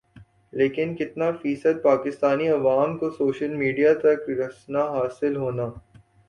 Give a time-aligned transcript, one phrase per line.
[0.53, 5.69] لیکن کِتنا فیصد پاکستانی عوام کو سوشل میڈیا تک رسنا حاصل ہونا